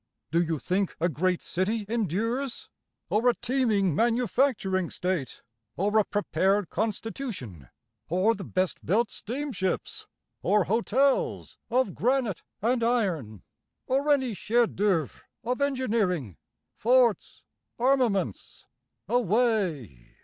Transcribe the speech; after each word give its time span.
Do 0.31 0.41
you 0.41 0.57
think 0.57 0.95
a 0.99 1.07
great 1.09 1.43
city 1.43 1.85
endures? 1.87 2.71
Or 3.11 3.29
a 3.29 3.35
teeming 3.35 3.93
manufacturing 3.93 4.89
state? 4.89 5.43
or 5.77 5.95
a 5.99 6.03
prepared 6.03 6.71
constitution? 6.71 7.69
or 8.09 8.33
the 8.33 8.43
best 8.43 8.83
built 8.83 9.11
steamships? 9.11 10.07
Or 10.41 10.63
hotels 10.63 11.59
of 11.69 11.93
granite 11.93 12.41
and 12.63 12.81
iron? 12.83 13.43
or 13.85 14.11
any 14.11 14.33
chef 14.33 14.71
d'oeuvres 14.71 15.21
of 15.43 15.61
engineering, 15.61 16.37
forts, 16.77 17.43
armaments? 17.77 18.65
Away! 19.07 20.17